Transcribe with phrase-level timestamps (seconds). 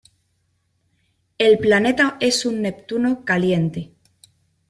[1.37, 3.93] El planeta es un Neptuno caliente.